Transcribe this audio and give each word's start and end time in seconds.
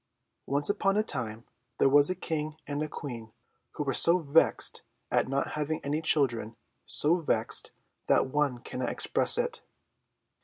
Once 0.47 0.67
upon 0.67 0.97
a 0.97 1.03
time 1.03 1.43
there 1.77 1.87
was 1.87 2.09
a 2.09 2.15
King 2.15 2.57
and 2.65 2.81
a 2.81 2.89
Queen, 2.89 3.31
who 3.75 3.83
were 3.83 3.93
so 3.93 4.17
vexed 4.17 4.81
at 5.11 5.27
not 5.27 5.49
having 5.51 5.79
any 5.85 6.01
children 6.01 6.55
so 6.87 7.17
vexed, 7.19 7.71
that 8.07 8.25
one 8.25 8.57
cannot 8.63 8.89
express 8.89 9.37
it. 9.37 9.61